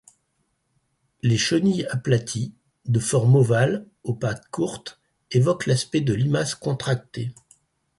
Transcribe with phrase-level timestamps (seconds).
[1.21, 2.55] Les chenilles aplaties,
[2.87, 7.35] de forme ovale, aux pattes courtes, évoquent l'aspect de limaces contractées.